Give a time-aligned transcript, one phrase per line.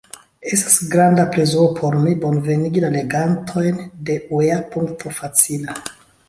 [0.55, 5.79] Estas granda plezuro por mi, bonvenigi la legantojn de uea.facila!